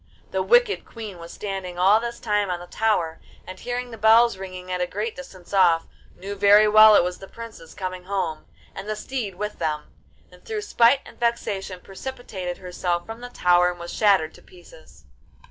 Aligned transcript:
The 0.31 0.41
wicked 0.41 0.83
Queen 0.83 1.19
was 1.19 1.31
standing 1.31 1.77
all 1.77 1.99
this 1.99 2.19
time 2.19 2.49
on 2.49 2.59
the 2.59 2.65
tower, 2.65 3.21
and, 3.45 3.59
hearing 3.59 3.91
the 3.91 3.99
bells 3.99 4.35
ringing 4.35 4.71
at 4.71 4.81
a 4.81 4.87
great 4.87 5.15
distance 5.15 5.53
off, 5.53 5.85
knew 6.17 6.33
very 6.33 6.67
well 6.67 6.95
it 6.95 7.03
was 7.03 7.19
the 7.19 7.27
princes 7.27 7.75
coming 7.75 8.05
home, 8.05 8.45
and 8.73 8.89
the 8.89 8.95
steed 8.95 9.35
with 9.35 9.59
them, 9.59 9.93
and 10.31 10.43
through 10.43 10.61
spite 10.61 11.01
and 11.05 11.19
vexation 11.19 11.81
precipitated 11.81 12.57
herself 12.57 13.05
from 13.05 13.21
the 13.21 13.29
tower 13.29 13.69
and 13.69 13.79
was 13.79 13.93
shattered 13.93 14.33
to 14.33 14.41
pieces. 14.41 15.05